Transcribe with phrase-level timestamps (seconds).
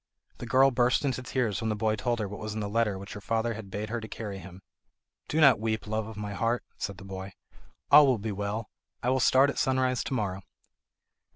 [0.39, 2.97] The girl burst into tears when the boy told her what was in the letter
[2.97, 4.63] which her father had bade her to carry to him.
[5.27, 7.33] "Do not weep, love of my heart," said the boy,
[7.91, 8.71] "all will be well.
[9.03, 10.41] I will start at sunrise to morrow."